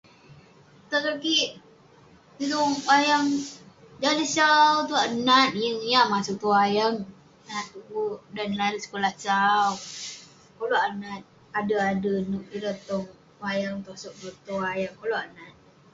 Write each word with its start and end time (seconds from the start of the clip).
Tosog 0.89 1.17
kik 1.23 1.49
tai 2.35 2.47
tong 2.51 2.73
wayang, 2.87 3.27
dan 4.01 4.15
neh 4.19 4.31
tue 4.87 4.95
akouk 4.97 5.05
nat, 5.27 5.51
yeng 5.61 5.79
akouk 6.01 6.11
maseg 6.11 6.37
tong 6.41 6.55
wayang. 6.57 6.95
Nat 7.49 7.65
tue, 7.73 8.05
dan 8.35 8.49
larui 8.59 8.83
sekulah 8.83 9.13
sau. 9.25 9.69
Koluk 10.57 10.83
akouk 10.85 10.99
nat 11.03 11.21
ader 11.57 11.79
ader 11.91 12.17
nouk 12.31 12.45
ireh 12.55 12.77
tong 12.89 13.05
wayang. 13.43 13.77
Tosog 13.87 14.13
tong 14.45 14.59
wayang, 14.63 14.93
koluk 14.99 15.19
akouk 15.21 15.33
nat. 15.39 15.53